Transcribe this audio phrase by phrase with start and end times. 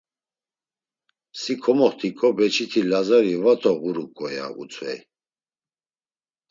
[1.39, 4.99] Si komoxt̆iǩo beçiti Lazari va to ğuruǩo, ya utzvey.